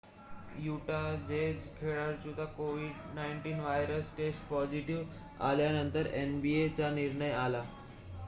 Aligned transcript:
Utah 0.57 0.99
Jazz 1.23 1.55
खेळाडूची 1.75 2.45
कोविड-19 2.55 3.59
virus 3.59 4.11
test 4.17 4.47
positive 4.49 5.43
आल्यानंतर 5.43 6.07
nba 6.23 6.67
चा 6.73 6.89
निर्णय 6.91 7.31
आला 7.35 7.63